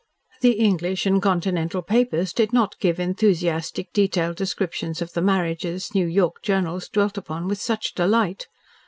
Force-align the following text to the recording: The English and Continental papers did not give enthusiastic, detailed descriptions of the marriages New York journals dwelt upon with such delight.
The 0.41 0.53
English 0.53 1.05
and 1.05 1.21
Continental 1.21 1.83
papers 1.83 2.33
did 2.33 2.51
not 2.51 2.73
give 2.79 2.99
enthusiastic, 2.99 3.93
detailed 3.93 4.35
descriptions 4.35 4.99
of 4.99 5.13
the 5.13 5.21
marriages 5.21 5.93
New 5.93 6.07
York 6.07 6.41
journals 6.41 6.87
dwelt 6.89 7.19
upon 7.19 7.47
with 7.47 7.61
such 7.61 7.93
delight. 7.93 8.47